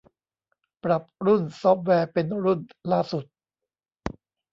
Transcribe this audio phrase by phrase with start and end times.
[0.83, 2.59] ปรับรุ่นซอฟต์แวร์เป็นรุ่น
[2.91, 3.25] ล่าสุด